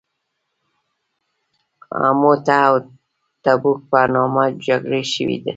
موته 2.19 2.57
او 2.67 2.75
تبوک 3.43 3.77
په 3.89 3.99
نامه 4.13 4.43
جګړې 4.65 5.01
شوي. 5.13 5.37